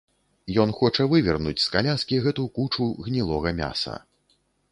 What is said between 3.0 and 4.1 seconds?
гнілога мяса.